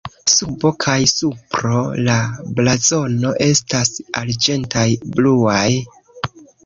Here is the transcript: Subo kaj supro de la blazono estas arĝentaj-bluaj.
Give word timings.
Subo 0.35 0.69
kaj 0.85 0.95
supro 1.09 1.81
de 1.91 1.99
la 2.07 2.15
blazono 2.61 3.35
estas 3.49 3.93
arĝentaj-bluaj. 4.23 5.65